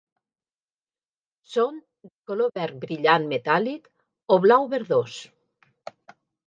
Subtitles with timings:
[1.57, 1.77] Són
[2.09, 3.87] de color verd brillant metàl·lic
[4.37, 5.21] o blau verdós.